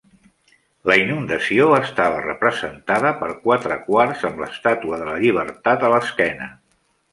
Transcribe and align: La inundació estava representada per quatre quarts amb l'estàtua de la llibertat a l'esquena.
La 0.91 0.95
inundació 1.01 1.67
estava 1.79 2.23
representada 2.23 3.13
per 3.21 3.29
quatre 3.45 3.79
quarts 3.91 4.27
amb 4.33 4.43
l'estàtua 4.47 5.01
de 5.05 5.09
la 5.13 5.21
llibertat 5.27 5.89
a 5.91 5.95
l'esquena. 5.97 6.53